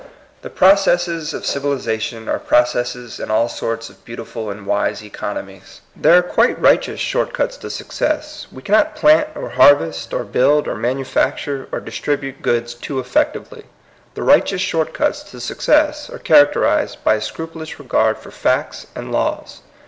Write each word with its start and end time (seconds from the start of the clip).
The 0.41 0.49
processes 0.49 1.31
of 1.31 1.45
civilization 1.45 2.27
are 2.27 2.39
processes 2.39 3.19
in 3.19 3.29
all 3.29 3.47
sorts 3.47 3.87
of 3.87 4.03
beautiful 4.03 4.49
and 4.49 4.65
wise 4.65 5.03
economies. 5.03 5.81
There 5.95 6.17
are 6.17 6.23
quite 6.23 6.59
right 6.59 6.81
eous 6.81 6.97
short 6.99 7.33
cuts 7.33 7.55
to 7.57 7.69
success. 7.69 8.47
We 8.51 8.63
cannot 8.63 8.95
plant, 8.95 9.27
or 9.35 9.49
harvest, 9.49 10.11
or 10.11 10.23
build, 10.23 10.67
or 10.67 10.73
manufacture, 10.73 11.67
or 11.71 11.79
distribute 11.79 12.41
goods 12.41 12.73
too 12.73 12.97
effectively. 12.97 13.65
The 14.15 14.23
righteous 14.23 14.61
short 14.61 14.95
cuts 14.95 15.21
to 15.29 15.39
success 15.39 16.09
are 16.09 16.17
charac 16.17 16.53
terized 16.55 17.03
by 17.03 17.13
a 17.13 17.21
scrupulous 17.21 17.77
regard 17.77 18.17
for 18.17 18.31
facts 18.31 18.87
and 18.95 19.11
laws. 19.11 19.61